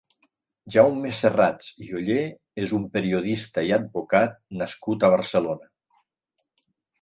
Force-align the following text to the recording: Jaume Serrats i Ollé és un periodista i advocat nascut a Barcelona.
Jaume 0.75 1.09
Serrats 1.17 1.67
i 1.87 1.89
Ollé 1.99 2.23
és 2.63 2.73
un 2.77 2.87
periodista 2.95 3.65
i 3.69 3.75
advocat 3.77 4.35
nascut 4.63 5.07
a 5.09 5.13
Barcelona. 5.19 5.71